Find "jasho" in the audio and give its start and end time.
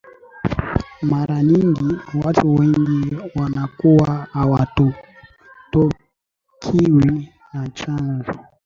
7.67-8.41